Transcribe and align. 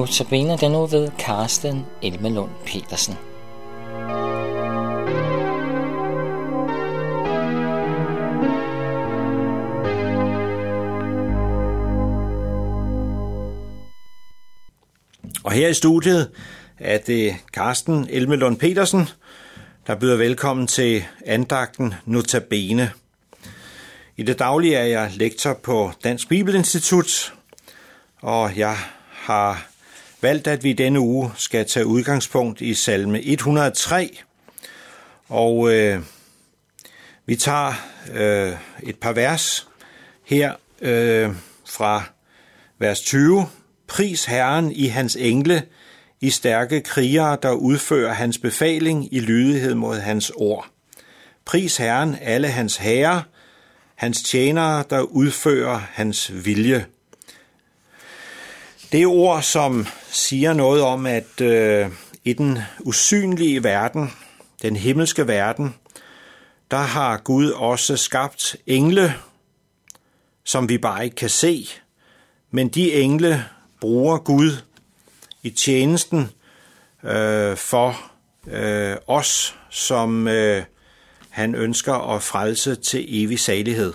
Notabene 0.00 0.56
den 0.56 0.72
nu 0.72 0.86
ved 0.86 1.10
Karsten 1.18 1.86
Elmelund 2.02 2.50
Petersen. 2.66 3.14
Og 15.44 15.52
her 15.52 15.68
i 15.68 15.74
studiet 15.74 16.30
er 16.78 16.98
det 16.98 17.36
Karsten 17.52 18.06
Elmelund 18.10 18.56
Petersen, 18.56 19.08
der 19.86 19.94
byder 19.94 20.16
velkommen 20.16 20.66
til 20.66 21.04
andagten 21.26 21.94
Notabene. 22.04 22.92
I 24.16 24.22
det 24.22 24.38
daglige 24.38 24.76
er 24.76 24.86
jeg 24.86 25.10
lektor 25.14 25.54
på 25.54 25.92
Dansk 26.04 26.28
Bibelinstitut, 26.28 27.34
og 28.20 28.56
jeg 28.56 28.76
har 29.10 29.69
valgt, 30.22 30.46
at 30.46 30.64
vi 30.64 30.72
denne 30.72 31.00
uge 31.00 31.32
skal 31.36 31.66
tage 31.66 31.86
udgangspunkt 31.86 32.60
i 32.60 32.74
salme 32.74 33.22
103. 33.22 34.18
Og 35.28 35.74
øh, 35.74 36.00
vi 37.26 37.36
tager 37.36 37.72
øh, 38.12 38.52
et 38.82 38.96
par 38.96 39.12
vers 39.12 39.68
her 40.24 40.52
øh, 40.80 41.30
fra 41.66 42.02
vers 42.78 43.00
20. 43.00 43.46
Pris 43.86 44.24
Herren 44.24 44.72
i 44.72 44.86
hans 44.86 45.16
engle, 45.16 45.62
i 46.20 46.30
stærke 46.30 46.80
krigere, 46.80 47.38
der 47.42 47.52
udfører 47.52 48.12
hans 48.12 48.38
befaling 48.38 49.14
i 49.14 49.20
lydighed 49.20 49.74
mod 49.74 49.98
hans 49.98 50.32
ord. 50.36 50.66
Pris 51.44 51.76
Herren 51.76 52.16
alle 52.20 52.48
hans 52.48 52.76
herrer, 52.76 53.22
hans 53.94 54.22
tjenere, 54.22 54.84
der 54.90 55.00
udfører 55.00 55.80
hans 55.92 56.44
vilje. 56.44 56.86
Det 58.92 59.02
er 59.02 59.06
ord, 59.06 59.42
som 59.42 59.86
siger 60.10 60.52
noget 60.52 60.82
om, 60.82 61.06
at 61.06 61.40
øh, 61.40 61.90
i 62.24 62.32
den 62.32 62.58
usynlige 62.80 63.64
verden, 63.64 64.12
den 64.62 64.76
himmelske 64.76 65.28
verden, 65.28 65.74
der 66.70 66.76
har 66.76 67.16
Gud 67.16 67.50
også 67.50 67.96
skabt 67.96 68.56
engle, 68.66 69.14
som 70.44 70.68
vi 70.68 70.78
bare 70.78 71.04
ikke 71.04 71.16
kan 71.16 71.28
se. 71.28 71.66
Men 72.50 72.68
de 72.68 72.92
engle 72.92 73.44
bruger 73.80 74.18
Gud 74.18 74.52
i 75.42 75.50
tjenesten 75.50 76.30
øh, 77.04 77.56
for 77.56 78.10
øh, 78.46 78.96
os, 79.06 79.56
som 79.70 80.28
øh, 80.28 80.62
han 81.28 81.54
ønsker 81.54 82.14
at 82.14 82.22
frelse 82.22 82.74
til 82.74 83.24
evig 83.24 83.40
salighed. 83.40 83.92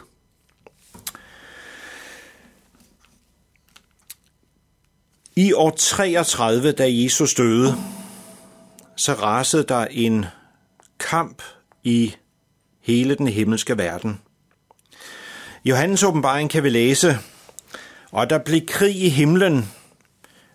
I 5.37 5.53
år 5.53 5.69
33, 5.69 6.71
da 6.71 6.85
Jesus 6.87 7.33
døde, 7.33 7.75
så 8.95 9.13
rasede 9.13 9.63
der 9.63 9.85
en 9.85 10.25
kamp 10.99 11.41
i 11.83 12.15
hele 12.81 13.15
den 13.15 13.27
himmelske 13.27 13.77
verden. 13.77 14.21
Johannes 15.65 16.03
åbenbaring 16.03 16.49
kan 16.49 16.63
vi 16.63 16.69
læse, 16.69 17.17
og 18.11 18.29
der 18.29 18.37
blev 18.37 18.61
krig 18.67 18.95
i 18.95 19.09
himlen. 19.09 19.71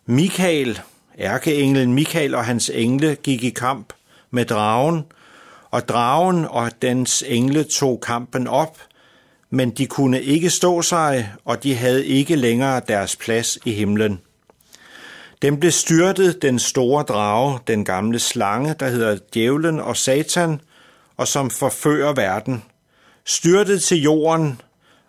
Michael, 0.07 0.81
ærkeenglen 1.19 1.95
Michael 1.95 2.35
og 2.35 2.45
hans 2.45 2.71
engle 2.75 3.17
gik 3.23 3.45
i 3.45 3.51
kamp 3.51 3.93
med 4.31 4.45
dragen, 4.45 5.05
og 5.71 5.89
dragen 5.89 6.45
og 6.45 6.83
dens 6.83 7.25
engle 7.27 7.65
tog 7.65 8.01
kampen 8.01 8.47
op, 8.47 8.79
men 9.51 9.71
de 9.71 9.87
kunne 9.87 10.23
ikke 10.23 10.51
stå 10.51 10.83
sig, 10.83 11.33
og 11.45 11.63
de 11.63 11.75
havde 11.75 12.07
ikke 12.07 12.37
længere 12.37 12.81
deres 12.89 13.17
plads 13.17 13.59
i 13.65 13.73
himlen. 13.73 14.21
Den 15.43 15.61
blev 15.61 15.71
styrtet 15.71 16.43
den 16.43 16.59
store 16.59 17.03
drage, 17.03 17.59
den 17.67 17.85
gamle 17.85 18.19
slange, 18.19 18.75
der 18.81 18.89
hedder 18.89 19.19
djævlen 19.35 19.81
og 19.81 19.97
satan, 19.97 20.61
og 21.17 21.29
som 21.29 21.51
forfører 21.51 22.13
verden. 22.13 22.63
Styrtet 23.25 23.83
til 23.83 24.03
jorden, 24.03 24.61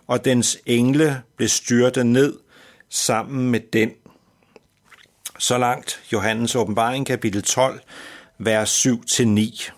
og 0.08 0.26
dens 0.26 0.58
engle 0.66 1.22
blev 1.38 1.50
styrtet 1.50 2.06
ned 2.06 2.38
sammen 2.90 3.52
med 3.52 3.60
den. 3.74 3.92
Så 5.40 5.58
langt 5.58 6.00
Johannes 6.14 6.56
åbenbaring 6.56 7.06
kapitel 7.06 7.44
12, 7.44 7.80
vers 8.38 8.86
7-9. 8.86 9.72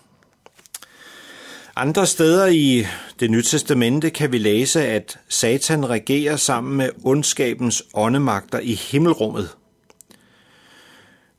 Andre 1.76 2.06
steder 2.06 2.46
i 2.46 2.86
det 3.20 3.30
nye 3.30 3.42
testamente 3.42 4.10
kan 4.10 4.32
vi 4.32 4.38
læse, 4.38 4.86
at 4.86 5.18
Satan 5.28 5.90
regerer 5.90 6.36
sammen 6.36 6.76
med 6.76 6.90
ondskabens 7.04 7.82
åndemagter 7.94 8.58
i 8.58 8.74
himmelrummet– 8.74 9.48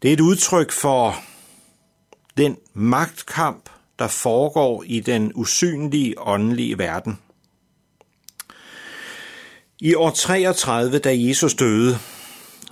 det 0.05 0.11
er 0.11 0.13
et 0.13 0.21
udtryk 0.21 0.71
for 0.71 1.15
den 2.37 2.57
magtkamp, 2.73 3.69
der 3.99 4.07
foregår 4.07 4.83
i 4.87 4.99
den 4.99 5.31
usynlige 5.35 6.19
åndelige 6.19 6.77
verden. 6.77 7.19
I 9.79 9.95
år 9.95 10.09
33, 10.09 10.99
da 10.99 11.17
Jesus 11.17 11.53
døde, 11.53 11.97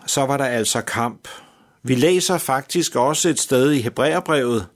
så 0.05 0.25
var 0.25 0.37
der 0.37 0.45
altså 0.45 0.81
kamp. 0.81 1.27
Vi 1.83 1.95
læser 1.95 2.37
faktisk 2.37 2.95
også 2.95 3.29
et 3.29 3.39
sted 3.39 3.71
i 3.71 3.81
Hebræerbrevet, 3.81 4.67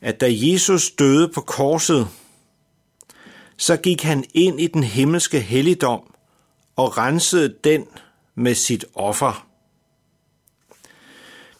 at 0.00 0.20
da 0.20 0.26
Jesus 0.30 0.90
døde 0.90 1.28
på 1.28 1.40
korset, 1.40 2.08
så 3.56 3.76
gik 3.76 4.02
han 4.02 4.24
ind 4.34 4.60
i 4.60 4.66
den 4.66 4.82
himmelske 4.82 5.40
helligdom 5.40 6.14
og 6.76 6.98
rensede 6.98 7.54
den 7.64 7.84
med 8.34 8.54
sit 8.54 8.84
offer. 8.94 9.47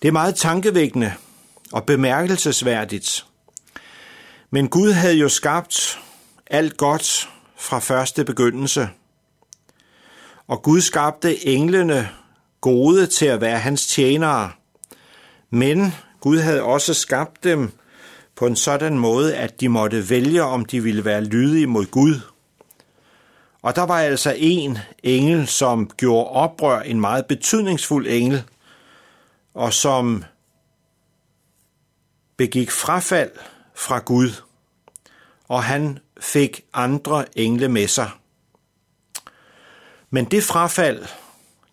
Det 0.02 0.08
er 0.08 0.12
meget 0.12 0.34
tankevækkende 0.34 1.14
og 1.72 1.84
bemærkelsesværdigt. 1.84 3.26
Men 4.50 4.68
Gud 4.68 4.92
havde 4.92 5.14
jo 5.14 5.28
skabt 5.28 5.98
alt 6.46 6.76
godt 6.76 7.28
fra 7.56 7.78
første 7.78 8.24
begyndelse. 8.24 8.88
Og 10.46 10.62
Gud 10.62 10.80
skabte 10.80 11.46
englene 11.46 12.08
gode 12.60 13.06
til 13.06 13.26
at 13.26 13.40
være 13.40 13.58
hans 13.58 13.86
tjenere. 13.86 14.50
Men 15.50 15.94
Gud 16.20 16.38
havde 16.38 16.62
også 16.62 16.94
skabt 16.94 17.44
dem 17.44 17.72
på 18.36 18.46
en 18.46 18.56
sådan 18.56 18.98
måde, 18.98 19.36
at 19.36 19.60
de 19.60 19.68
måtte 19.68 20.10
vælge, 20.10 20.42
om 20.42 20.64
de 20.64 20.82
ville 20.82 21.04
være 21.04 21.24
lydige 21.24 21.66
mod 21.66 21.86
Gud. 21.86 22.20
Og 23.62 23.76
der 23.76 23.82
var 23.82 23.98
altså 23.98 24.34
en 24.36 24.78
engel, 25.02 25.46
som 25.46 25.90
gjorde 25.96 26.28
oprør, 26.30 26.80
en 26.80 27.00
meget 27.00 27.26
betydningsfuld 27.26 28.06
engel– 28.06 28.42
og 29.54 29.72
som 29.72 30.24
begik 32.36 32.70
frafald 32.70 33.30
fra 33.74 33.98
Gud, 33.98 34.30
og 35.48 35.64
han 35.64 35.98
fik 36.20 36.64
andre 36.72 37.38
engle 37.38 37.68
med 37.68 37.88
sig. 37.88 38.10
Men 40.10 40.24
det 40.24 40.44
frafald, 40.44 41.06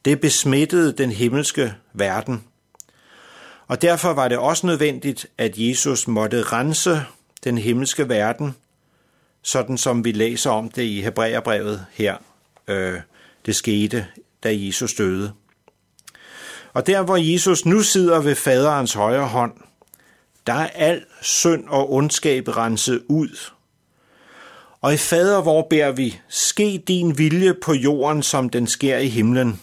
det 0.06 0.22
besmittede 0.22 0.92
den 0.92 1.12
himmelske 1.12 1.76
verden. 1.94 2.44
Og 3.68 3.82
derfor 3.82 4.14
var 4.14 4.28
det 4.28 4.38
også 4.38 4.68
nødvendigt, 4.68 5.28
at 5.38 5.54
Jesus 5.58 6.08
måtte 6.08 6.44
rense 6.44 7.02
den 7.44 7.58
himmelske 7.58 8.10
verden, 8.10 8.56
sådan 9.42 9.78
som 9.78 10.06
vi 10.06 10.12
læser 10.12 10.50
om 10.50 10.70
det 10.70 10.84
i 10.84 11.02
Hebræerbrevet 11.02 11.86
her. 11.92 12.18
Øh, 12.68 13.02
det 13.46 13.56
skete, 13.56 14.08
da 14.44 14.50
Jesus 14.54 14.94
døde. 14.94 15.34
Og 16.76 16.88
der, 16.88 17.02
hvor 17.02 17.18
Jesus 17.18 17.66
nu 17.66 17.82
sidder 17.82 18.22
ved 18.22 18.36
faderens 18.36 18.94
højre 18.94 19.28
hånd, 19.28 19.54
der 20.48 20.54
er 20.54 20.68
al 20.68 21.06
synd 21.22 21.68
og 21.68 21.94
ondskab 21.94 22.48
renset 22.48 23.04
ud. 23.10 23.52
Og 24.82 24.94
i 24.94 24.98
fader, 24.98 25.42
hvor 25.42 25.68
beder 25.70 25.92
vi, 25.92 26.20
ske 26.30 26.84
din 26.88 27.18
vilje 27.18 27.54
på 27.54 27.74
jorden, 27.74 28.24
som 28.24 28.50
den 28.50 28.68
sker 28.68 28.98
i 28.98 29.08
himlen. 29.08 29.62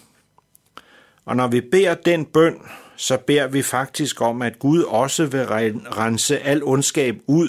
Og 1.25 1.37
når 1.37 1.47
vi 1.47 1.61
beder 1.61 1.95
den 1.95 2.25
bøn, 2.25 2.57
så 2.97 3.17
beder 3.17 3.47
vi 3.47 3.63
faktisk 3.63 4.21
om, 4.21 4.43
at 4.43 4.59
Gud 4.59 4.83
også 4.83 5.27
vil 5.27 5.47
rense 5.47 6.39
al 6.39 6.63
ondskab 6.63 7.17
ud 7.27 7.49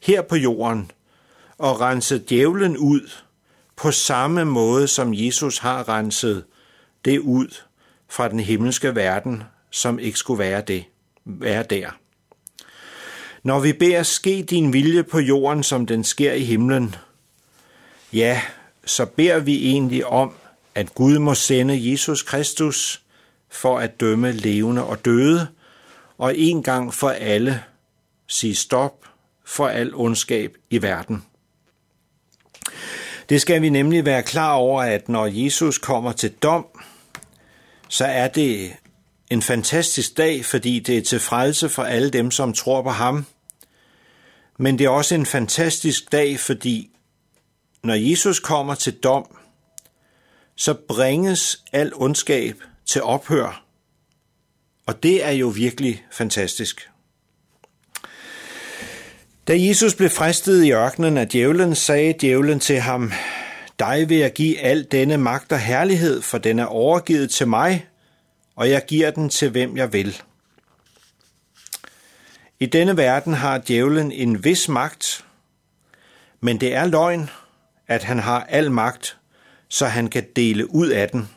her 0.00 0.22
på 0.22 0.36
jorden, 0.36 0.90
og 1.58 1.80
rense 1.80 2.18
djævlen 2.18 2.76
ud 2.76 3.10
på 3.76 3.90
samme 3.90 4.44
måde, 4.44 4.88
som 4.88 5.14
Jesus 5.14 5.58
har 5.58 5.88
renset 5.88 6.44
det 7.04 7.18
ud 7.18 7.48
fra 8.08 8.28
den 8.28 8.40
himmelske 8.40 8.94
verden, 8.94 9.42
som 9.70 9.98
ikke 9.98 10.18
skulle 10.18 10.38
være 10.38 10.60
det, 10.60 10.84
være 11.24 11.62
der. 11.62 11.90
Når 13.42 13.60
vi 13.60 13.72
beder 13.72 14.02
ske 14.02 14.42
din 14.42 14.72
vilje 14.72 15.02
på 15.02 15.18
jorden, 15.18 15.62
som 15.62 15.86
den 15.86 16.04
sker 16.04 16.32
i 16.32 16.44
himlen, 16.44 16.94
ja, 18.12 18.42
så 18.84 19.06
beder 19.06 19.38
vi 19.38 19.68
egentlig 19.68 20.06
om, 20.06 20.32
at 20.74 20.94
Gud 20.94 21.18
må 21.18 21.34
sende 21.34 21.90
Jesus 21.90 22.22
Kristus 22.22 23.02
for 23.48 23.78
at 23.78 24.00
dømme 24.00 24.32
levende 24.32 24.84
og 24.84 25.04
døde, 25.04 25.48
og 26.18 26.38
en 26.38 26.62
gang 26.62 26.94
for 26.94 27.10
alle 27.10 27.62
sige 28.26 28.54
stop 28.54 29.04
for 29.44 29.68
al 29.68 29.94
ondskab 29.94 30.54
i 30.70 30.82
verden. 30.82 31.24
Det 33.28 33.40
skal 33.40 33.62
vi 33.62 33.68
nemlig 33.68 34.04
være 34.04 34.22
klar 34.22 34.52
over, 34.52 34.82
at 34.82 35.08
når 35.08 35.26
Jesus 35.26 35.78
kommer 35.78 36.12
til 36.12 36.30
dom, 36.30 36.66
så 37.88 38.04
er 38.04 38.28
det 38.28 38.76
en 39.30 39.42
fantastisk 39.42 40.16
dag, 40.16 40.44
fordi 40.44 40.78
det 40.78 40.98
er 40.98 41.02
til 41.02 41.20
frelse 41.20 41.68
for 41.68 41.82
alle 41.82 42.10
dem, 42.10 42.30
som 42.30 42.52
tror 42.52 42.82
på 42.82 42.90
ham. 42.90 43.26
Men 44.58 44.78
det 44.78 44.84
er 44.84 44.90
også 44.90 45.14
en 45.14 45.26
fantastisk 45.26 46.12
dag, 46.12 46.40
fordi 46.40 46.90
når 47.82 47.94
Jesus 47.94 48.38
kommer 48.40 48.74
til 48.74 48.92
dom, 48.92 49.38
så 50.56 50.74
bringes 50.88 51.64
al 51.72 51.92
ondskab 51.94 52.62
til 52.86 53.02
ophør. 53.02 53.64
Og 54.86 55.02
det 55.02 55.24
er 55.24 55.30
jo 55.30 55.48
virkelig 55.48 56.04
fantastisk. 56.10 56.90
Da 59.48 59.54
Jesus 59.58 59.94
blev 59.94 60.10
fristet 60.10 60.64
i 60.64 60.72
ørkenen 60.72 61.16
af 61.16 61.28
djævlen, 61.28 61.74
sagde 61.74 62.14
djævlen 62.20 62.60
til 62.60 62.80
ham, 62.80 63.12
dig 63.78 64.08
vil 64.08 64.16
jeg 64.16 64.32
give 64.32 64.58
al 64.58 64.84
denne 64.84 65.16
magt 65.16 65.52
og 65.52 65.58
herlighed, 65.58 66.22
for 66.22 66.38
den 66.38 66.58
er 66.58 66.64
overgivet 66.64 67.30
til 67.30 67.48
mig, 67.48 67.86
og 68.56 68.70
jeg 68.70 68.84
giver 68.86 69.10
den 69.10 69.28
til 69.28 69.50
hvem 69.50 69.76
jeg 69.76 69.92
vil. 69.92 70.22
I 72.60 72.66
denne 72.66 72.96
verden 72.96 73.34
har 73.34 73.58
djævlen 73.58 74.12
en 74.12 74.44
vis 74.44 74.68
magt, 74.68 75.24
men 76.40 76.60
det 76.60 76.74
er 76.74 76.86
løgn, 76.86 77.30
at 77.86 78.02
han 78.04 78.18
har 78.18 78.46
al 78.48 78.70
magt, 78.70 79.18
så 79.68 79.86
han 79.86 80.08
kan 80.08 80.26
dele 80.36 80.74
ud 80.74 80.88
af 80.88 81.08
den. 81.08 81.28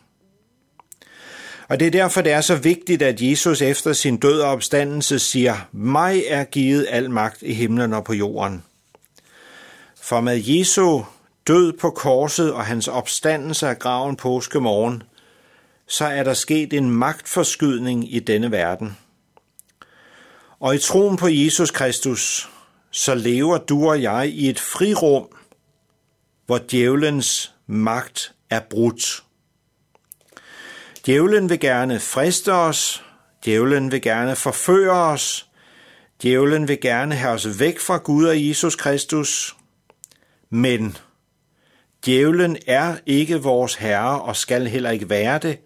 Og 1.67 1.79
det 1.79 1.87
er 1.87 1.91
derfor, 1.91 2.21
det 2.21 2.31
er 2.31 2.41
så 2.41 2.55
vigtigt, 2.55 3.01
at 3.01 3.21
Jesus 3.21 3.61
efter 3.61 3.93
sin 3.93 4.17
død 4.17 4.39
og 4.39 4.49
opstandelse 4.49 5.19
siger, 5.19 5.67
mig 5.71 6.23
er 6.27 6.43
givet 6.43 6.87
al 6.89 7.11
magt 7.11 7.41
i 7.41 7.53
himlen 7.53 7.93
og 7.93 8.03
på 8.03 8.13
jorden. 8.13 8.63
For 10.01 10.21
med 10.21 10.41
Jesu 10.43 11.03
død 11.47 11.73
på 11.73 11.89
korset 11.89 12.53
og 12.53 12.65
hans 12.65 12.87
opstandelse 12.87 13.67
af 13.67 13.79
graven 13.79 14.15
påske 14.15 14.59
morgen, 14.59 15.03
så 15.87 16.05
er 16.05 16.23
der 16.23 16.33
sket 16.33 16.73
en 16.73 16.91
magtforskydning 16.91 18.13
i 18.13 18.19
denne 18.19 18.51
verden. 18.51 18.97
Og 20.59 20.75
i 20.75 20.79
troen 20.79 21.17
på 21.17 21.27
Jesus 21.27 21.71
Kristus, 21.71 22.49
så 22.91 23.15
lever 23.15 23.57
du 23.57 23.89
og 23.89 24.01
jeg 24.01 24.29
i 24.29 24.49
et 24.49 24.59
frirum, 24.59 25.27
hvor 26.45 26.59
djævelens 26.71 27.53
magt 27.67 28.33
er 28.49 28.59
brudt. 28.59 29.23
Djævlen 31.05 31.49
vil 31.49 31.59
gerne 31.59 31.99
friste 31.99 32.53
os, 32.53 33.03
djævlen 33.45 33.91
vil 33.91 34.01
gerne 34.01 34.35
forføre 34.35 34.91
os, 34.91 35.49
djævlen 36.21 36.67
vil 36.67 36.79
gerne 36.81 37.15
have 37.15 37.33
os 37.33 37.59
væk 37.59 37.79
fra 37.79 37.97
Gud 37.97 38.25
og 38.25 38.47
Jesus 38.47 38.75
Kristus, 38.75 39.55
men 40.49 40.97
djævlen 42.05 42.57
er 42.67 42.97
ikke 43.05 43.41
vores 43.41 43.75
herre 43.75 44.21
og 44.21 44.35
skal 44.35 44.67
heller 44.67 44.89
ikke 44.89 45.09
være 45.09 45.39
det. 45.39 45.57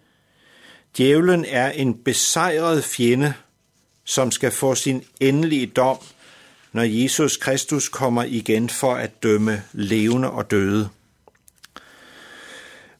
Djævlen 0.96 1.44
er 1.48 1.70
en 1.70 1.94
besejret 1.94 2.84
fjende, 2.84 3.34
som 4.04 4.30
skal 4.30 4.50
få 4.50 4.74
sin 4.74 5.04
endelige 5.20 5.66
dom, 5.66 5.98
når 6.72 6.82
Jesus 6.82 7.36
Kristus 7.36 7.88
kommer 7.88 8.24
igen 8.24 8.68
for 8.68 8.94
at 8.94 9.22
dømme 9.22 9.62
levende 9.72 10.30
og 10.30 10.50
døde. 10.50 10.88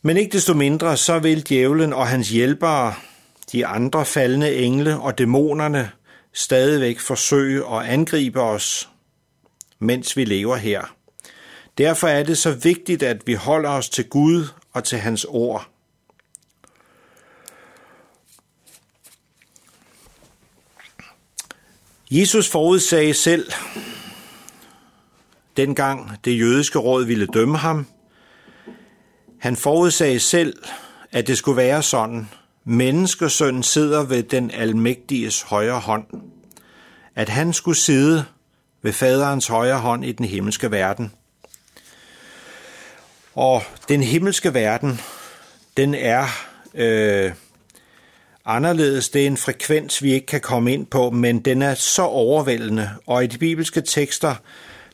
Men 0.03 0.17
ikke 0.17 0.33
desto 0.33 0.55
mindre, 0.55 0.97
så 0.97 1.19
vil 1.19 1.49
djævlen 1.49 1.93
og 1.93 2.09
hans 2.09 2.29
hjælpere, 2.29 2.95
de 3.53 3.67
andre 3.67 4.05
faldende 4.05 4.55
engle 4.55 4.99
og 5.01 5.19
dæmonerne, 5.19 5.91
stadigvæk 6.33 7.01
forsøge 7.01 7.65
at 7.67 7.87
angribe 7.87 8.41
os, 8.41 8.89
mens 9.79 10.17
vi 10.17 10.25
lever 10.25 10.57
her. 10.57 10.96
Derfor 11.79 12.09
er 12.09 12.23
det 12.23 12.39
så 12.39 12.53
vigtigt, 12.53 13.03
at 13.03 13.27
vi 13.27 13.35
holder 13.35 13.71
os 13.71 13.89
til 13.89 14.09
Gud 14.09 14.45
og 14.73 14.85
til 14.85 14.99
hans 14.99 15.27
ord. 15.29 15.69
Jesus 22.11 22.51
forudsagde 22.51 23.15
selv, 23.15 23.53
dengang 25.57 26.25
det 26.25 26.39
jødiske 26.39 26.79
råd 26.79 27.05
ville 27.05 27.27
dømme 27.27 27.59
ham, 27.59 27.87
han 29.39 29.57
forudsagde 29.57 30.21
selv, 30.21 30.63
at 31.13 31.27
det 31.27 31.39
skulle 31.39 31.57
være 31.57 31.83
sådan, 31.83 32.29
menneskesønnen 32.65 33.63
sidder 33.63 34.05
ved 34.05 34.23
den 34.23 34.51
almægtiges 34.51 35.43
højre 35.43 35.81
hånd, 35.81 36.07
at 37.15 37.29
han 37.29 37.53
skulle 37.53 37.79
sidde 37.79 38.25
ved 38.83 38.93
faderens 38.93 39.47
højre 39.47 39.79
hånd 39.79 40.05
i 40.05 40.13
den 40.13 40.27
himmelske 40.27 40.71
verden. 40.71 41.13
Og 43.37 43.63
den 43.89 44.03
himmelske 44.03 44.55
verden, 44.55 45.01
den 45.77 45.95
er 45.95 46.27
øh, 46.75 47.33
anderledes. 48.45 49.09
Det 49.09 49.23
er 49.23 49.27
en 49.27 49.37
frekvens, 49.37 50.03
vi 50.03 50.13
ikke 50.13 50.27
kan 50.27 50.41
komme 50.41 50.73
ind 50.73 50.87
på, 50.87 51.11
men 51.11 51.41
den 51.41 51.63
er 51.63 51.75
så 51.75 52.03
overvældende. 52.03 52.91
Og 53.07 53.25
i 53.25 53.27
de 53.27 53.39
bibelske 53.39 53.81
tekster, 53.81 54.35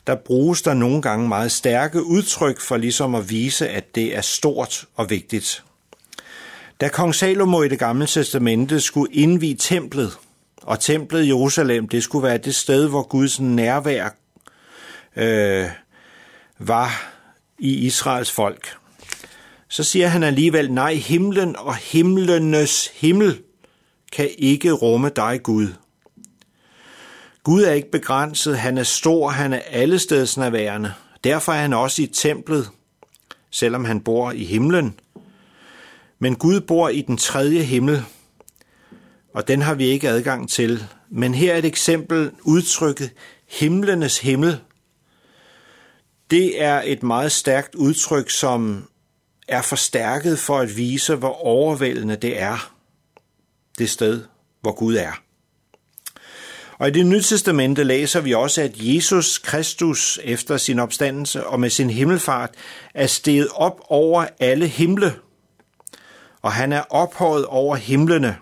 der 0.07 0.15
bruges 0.15 0.61
der 0.61 0.73
nogle 0.73 1.01
gange 1.01 1.27
meget 1.27 1.51
stærke 1.51 2.03
udtryk 2.03 2.61
for 2.61 2.77
ligesom 2.77 3.15
at 3.15 3.29
vise, 3.29 3.69
at 3.69 3.95
det 3.95 4.17
er 4.17 4.21
stort 4.21 4.85
og 4.95 5.09
vigtigt. 5.09 5.63
Da 6.81 6.87
kong 6.87 7.15
Salomo 7.15 7.61
i 7.61 7.67
det 7.67 7.79
gamle 7.79 8.07
testamente 8.07 8.81
skulle 8.81 9.13
indvige 9.13 9.55
templet, 9.55 10.17
og 10.61 10.79
templet 10.79 11.23
i 11.23 11.27
Jerusalem, 11.27 11.87
det 11.87 12.03
skulle 12.03 12.27
være 12.27 12.37
det 12.37 12.55
sted, 12.55 12.87
hvor 12.89 13.03
Guds 13.03 13.39
nærvær 13.39 14.09
øh, 15.15 15.69
var 16.59 17.12
i 17.59 17.85
Israels 17.85 18.31
folk. 18.31 18.77
Så 19.67 19.83
siger 19.83 20.07
han 20.07 20.23
alligevel, 20.23 20.71
nej, 20.71 20.93
himlen 20.93 21.55
og 21.55 21.75
himlenes 21.75 22.91
himmel 22.93 23.41
kan 24.11 24.29
ikke 24.37 24.71
rumme 24.71 25.09
dig, 25.15 25.39
Gud. 25.43 25.67
Gud 27.43 27.63
er 27.63 27.71
ikke 27.71 27.91
begrænset, 27.91 28.57
han 28.57 28.77
er 28.77 28.83
stor, 28.83 29.29
han 29.29 29.53
er 29.53 29.61
allestedsnærværende. 29.69 30.93
Derfor 31.23 31.51
er 31.53 31.61
han 31.61 31.73
også 31.73 32.01
i 32.01 32.05
templet, 32.05 32.69
selvom 33.51 33.85
han 33.85 34.01
bor 34.01 34.31
i 34.31 34.43
himlen. 34.43 34.99
Men 36.19 36.35
Gud 36.35 36.61
bor 36.61 36.89
i 36.89 37.01
den 37.01 37.17
tredje 37.17 37.61
himmel, 37.61 38.03
og 39.33 39.47
den 39.47 39.61
har 39.61 39.73
vi 39.73 39.85
ikke 39.85 40.09
adgang 40.09 40.49
til. 40.49 40.85
Men 41.09 41.33
her 41.33 41.53
er 41.53 41.57
et 41.57 41.65
eksempel 41.65 42.31
udtrykket 42.41 43.11
himlenes 43.47 44.19
himmel. 44.19 44.59
Det 46.33 46.61
er 46.61 46.81
et 46.85 47.03
meget 47.03 47.31
stærkt 47.31 47.75
udtryk, 47.75 48.29
som 48.29 48.89
er 49.47 49.61
forstærket 49.61 50.39
for 50.39 50.59
at 50.59 50.77
vise, 50.77 51.15
hvor 51.15 51.45
overvældende 51.45 52.15
det 52.15 52.41
er, 52.41 52.73
det 53.77 53.89
sted, 53.89 54.23
hvor 54.61 54.71
Gud 54.71 54.95
er. 54.95 55.11
Og 56.77 56.87
i 56.87 56.91
det 56.91 57.05
nye 57.05 57.21
testamente 57.21 57.83
læser 57.83 58.21
vi 58.21 58.33
også, 58.33 58.61
at 58.61 58.71
Jesus 58.75 59.37
Kristus 59.37 60.19
efter 60.23 60.57
sin 60.57 60.79
opstandelse 60.79 61.47
og 61.47 61.59
med 61.59 61.69
sin 61.69 61.89
himmelfart 61.89 62.49
er 62.93 63.07
steget 63.07 63.47
op 63.55 63.81
over 63.89 64.27
alle 64.39 64.67
himle, 64.67 65.15
og 66.41 66.51
han 66.51 66.71
er 66.71 66.81
ophøjet 66.81 67.45
over 67.45 67.75
himlene. 67.75 68.37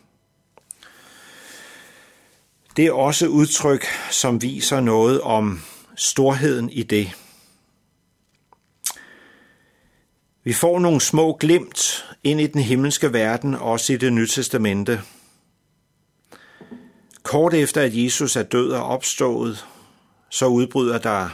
Det 2.78 2.86
er 2.86 2.92
også 2.92 3.28
udtryk, 3.28 3.86
som 4.12 4.42
viser 4.42 4.80
noget 4.80 5.22
om 5.22 5.62
storheden 5.96 6.70
i 6.70 6.84
det. 6.84 7.12
Vi 10.44 10.54
får 10.54 10.80
nogle 10.80 11.02
små 11.02 11.38
glimt 11.40 12.06
ind 12.24 12.42
i 12.42 12.48
den 12.48 12.62
himmelske 12.62 13.14
verden, 13.14 13.56
også 13.56 13.94
i 13.94 13.98
det 13.98 14.14
nye 14.14 14.28
testamente. 14.28 15.02
Kort 17.24 17.54
efter 17.54 17.82
at 17.82 17.92
Jesus 17.94 18.36
er 18.36 18.44
død 18.44 18.72
og 18.72 18.84
opstået, 18.84 19.66
så 20.30 20.46
udbryder 20.46 20.98
der 20.98 21.30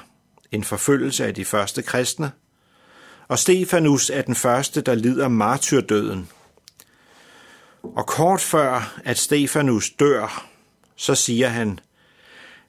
en 0.51 0.63
forfølgelse 0.63 1.25
af 1.25 1.35
de 1.35 1.45
første 1.45 1.81
kristne, 1.81 2.31
og 3.27 3.39
Stefanus 3.39 4.09
er 4.09 4.21
den 4.21 4.35
første, 4.35 4.81
der 4.81 4.95
lider 4.95 5.27
martyrdøden. 5.27 6.29
Og 7.83 8.07
kort 8.07 8.41
før 8.41 8.99
at 9.05 9.17
Stefanus 9.17 9.89
dør, 9.89 10.45
så 10.95 11.15
siger 11.15 11.47
han, 11.47 11.79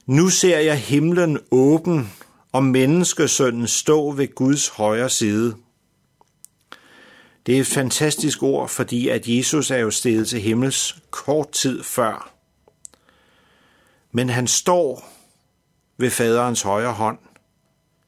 Nu 0.05 0.29
ser 0.29 0.59
jeg 0.59 0.77
himlen 0.77 1.39
åben 1.51 2.13
og 2.51 2.63
menneskesønnen 2.63 3.67
stå 3.67 4.11
ved 4.11 4.35
Guds 4.35 4.67
højre 4.67 5.09
side. 5.09 5.55
Det 7.45 7.55
er 7.55 7.59
et 7.59 7.67
fantastisk 7.67 8.43
ord, 8.43 8.69
fordi 8.69 9.09
at 9.09 9.27
Jesus 9.27 9.71
er 9.71 9.77
jo 9.77 9.91
steget 9.91 10.27
til 10.27 10.41
himmels 10.41 10.97
kort 11.11 11.51
tid 11.51 11.83
før 11.83 12.39
men 14.11 14.29
han 14.29 14.47
står 14.47 15.09
ved 15.97 16.09
faderens 16.09 16.61
højre 16.61 16.93
hånd. 16.93 17.17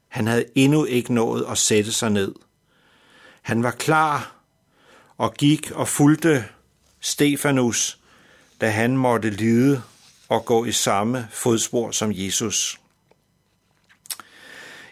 Han 0.08 0.28
havde 0.28 0.46
endnu 0.56 0.86
ikke 0.86 1.14
nået 1.14 1.46
at 1.50 1.58
sætte 1.58 1.92
sig 1.92 2.10
ned. 2.10 2.36
Han 3.42 3.64
var 3.64 3.72
klar 3.72 4.36
og 5.18 5.34
gik 5.34 5.72
og 5.72 5.88
fulgte 5.88 6.46
Stefanus, 7.00 8.00
da 8.62 8.70
han 8.70 8.98
måtte 8.98 9.30
lide 9.30 9.82
og 10.30 10.46
gå 10.46 10.66
i 10.66 10.72
samme 10.72 11.28
fodspor 11.32 11.92
som 11.92 12.12
Jesus. 12.14 12.80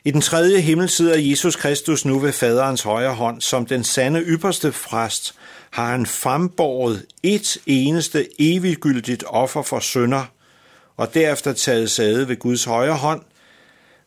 I 0.03 0.11
den 0.11 0.21
tredje 0.21 0.61
himmel 0.61 0.89
sidder 0.89 1.17
Jesus 1.17 1.55
Kristus 1.55 2.05
nu 2.05 2.19
ved 2.19 2.31
faderens 2.31 2.81
højre 2.81 3.15
hånd. 3.15 3.41
Som 3.41 3.65
den 3.65 3.83
sande 3.83 4.21
ypperste 4.21 4.71
fræst 4.71 5.35
har 5.71 5.91
han 5.91 6.05
frembåret 6.05 7.05
et 7.23 7.57
eneste 7.65 8.27
eviggyldigt 8.39 9.23
offer 9.27 9.61
for 9.61 9.79
synder, 9.79 10.25
og 10.97 11.13
derefter 11.13 11.53
taget 11.53 11.91
sæde 11.91 12.27
ved 12.27 12.37
Guds 12.37 12.63
højre 12.63 12.95
hånd, 12.95 13.21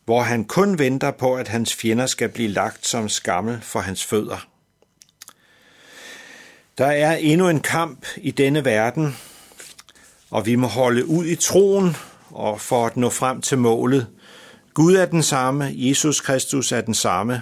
hvor 0.05 0.21
han 0.21 0.45
kun 0.45 0.79
venter 0.79 1.11
på, 1.11 1.35
at 1.35 1.47
hans 1.47 1.75
fjender 1.75 2.05
skal 2.05 2.29
blive 2.29 2.49
lagt 2.49 2.87
som 2.87 3.09
skammel 3.09 3.59
for 3.61 3.79
hans 3.79 4.05
fødder. 4.05 4.47
Der 6.77 6.85
er 6.85 7.15
endnu 7.15 7.49
en 7.49 7.59
kamp 7.59 8.05
i 8.17 8.31
denne 8.31 8.65
verden, 8.65 9.17
og 10.29 10.45
vi 10.45 10.55
må 10.55 10.67
holde 10.67 11.05
ud 11.05 11.25
i 11.25 11.35
troen 11.35 11.95
og 12.29 12.61
for 12.61 12.85
at 12.85 12.97
nå 12.97 13.09
frem 13.09 13.41
til 13.41 13.57
målet. 13.57 14.07
Gud 14.73 14.95
er 14.95 15.05
den 15.05 15.23
samme, 15.23 15.73
Jesus 15.75 16.21
Kristus 16.21 16.71
er 16.71 16.81
den 16.81 16.93
samme, 16.93 17.41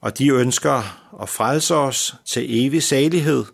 og 0.00 0.18
de 0.18 0.28
ønsker 0.28 1.08
at 1.22 1.28
frelse 1.28 1.74
os 1.74 2.14
til 2.24 2.66
evig 2.66 2.82
salighed. 2.82 3.44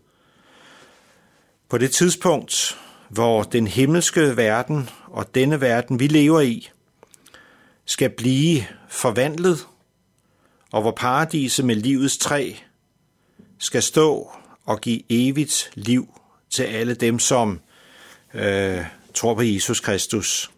På 1.68 1.78
det 1.78 1.90
tidspunkt, 1.90 2.78
hvor 3.08 3.42
den 3.42 3.66
himmelske 3.66 4.36
verden 4.36 4.90
og 5.06 5.34
denne 5.34 5.60
verden, 5.60 6.00
vi 6.00 6.06
lever 6.06 6.40
i, 6.40 6.70
skal 7.84 8.10
blive 8.10 8.66
forvandlet, 8.88 9.66
og 10.72 10.82
hvor 10.82 10.92
paradiset 10.92 11.64
med 11.64 11.76
livets 11.76 12.16
træ 12.16 12.52
skal 13.58 13.82
stå 13.82 14.30
og 14.66 14.80
give 14.80 15.02
evigt 15.08 15.70
liv 15.74 16.20
til 16.50 16.62
alle 16.62 16.94
dem, 16.94 17.18
som 17.18 17.60
øh, 18.34 18.84
tror 19.14 19.34
på 19.34 19.42
Jesus 19.42 19.80
Kristus. 19.80 20.50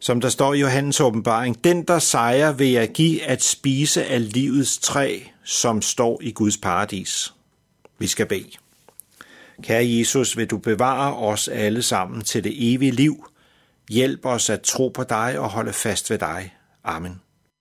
Som 0.00 0.20
der 0.20 0.28
står 0.28 0.54
i 0.54 0.60
Johannes 0.60 1.00
åbenbaring, 1.00 1.64
den 1.64 1.82
der 1.82 1.98
sejrer 1.98 2.52
vil 2.52 2.70
jeg 2.70 2.88
give 2.88 3.22
at 3.22 3.42
spise 3.42 4.04
af 4.04 4.32
livets 4.32 4.78
træ, 4.78 5.20
som 5.44 5.82
står 5.82 6.20
i 6.22 6.32
Guds 6.32 6.56
paradis. 6.56 7.34
Vi 7.98 8.06
skal 8.06 8.26
bede. 8.26 8.50
Kære 9.62 9.88
Jesus, 9.88 10.36
vil 10.36 10.46
du 10.46 10.58
bevare 10.58 11.16
os 11.16 11.48
alle 11.48 11.82
sammen 11.82 12.24
til 12.24 12.44
det 12.44 12.74
evige 12.74 12.90
liv. 12.90 13.26
Hjælp 13.90 14.26
os 14.26 14.50
at 14.50 14.60
tro 14.60 14.88
på 14.88 15.04
dig 15.04 15.38
og 15.38 15.48
holde 15.48 15.72
fast 15.72 16.10
ved 16.10 16.18
dig. 16.18 16.54
Amen. 16.84 17.20